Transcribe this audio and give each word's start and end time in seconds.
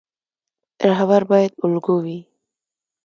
رهبر 0.89 1.21
باید 1.31 1.51
الګو 1.63 1.95
وي 2.03 2.19